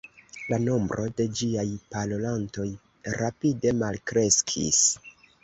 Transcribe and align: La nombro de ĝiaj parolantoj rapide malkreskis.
La 0.51 0.57
nombro 0.61 1.03
de 1.19 1.27
ĝiaj 1.39 1.65
parolantoj 1.97 2.67
rapide 3.21 3.75
malkreskis. 3.83 4.83